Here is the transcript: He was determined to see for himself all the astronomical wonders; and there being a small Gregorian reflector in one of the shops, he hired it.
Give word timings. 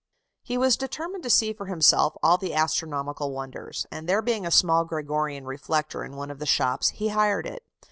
He 0.41 0.57
was 0.57 0.77
determined 0.77 1.21
to 1.25 1.29
see 1.29 1.53
for 1.53 1.67
himself 1.67 2.17
all 2.23 2.39
the 2.39 2.55
astronomical 2.55 3.31
wonders; 3.31 3.85
and 3.91 4.09
there 4.09 4.23
being 4.23 4.47
a 4.47 4.49
small 4.49 4.83
Gregorian 4.83 5.45
reflector 5.45 6.03
in 6.03 6.15
one 6.15 6.31
of 6.31 6.39
the 6.39 6.47
shops, 6.47 6.89
he 6.89 7.09
hired 7.09 7.45
it. 7.45 7.63